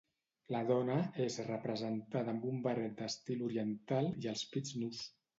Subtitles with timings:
[0.53, 0.93] La dona
[1.25, 5.03] és representada amb un barret d'estil oriental i els pits nus.